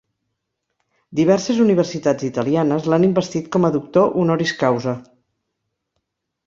[1.19, 5.01] Diverses universitats italianes l'han investit com a doctor honoris causa.